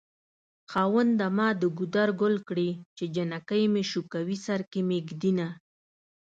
[0.71, 5.49] خاونده ما دګودر ګل کړی چې جنکي مې شوکوی سرکې مې ږد ينه